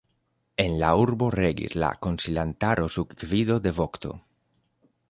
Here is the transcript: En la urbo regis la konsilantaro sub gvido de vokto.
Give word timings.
En 0.63 0.77
la 0.83 0.89
urbo 1.01 1.27
regis 1.35 1.75
la 1.83 1.91
konsilantaro 2.07 2.89
sub 2.97 3.15
gvido 3.25 3.61
de 3.69 3.77
vokto. 3.83 4.19